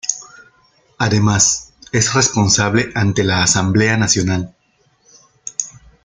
[0.97, 4.55] Además, es responsable ante la Asamblea Nacional.